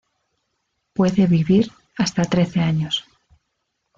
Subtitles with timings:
[0.93, 3.05] Puede vivir hasta trece años.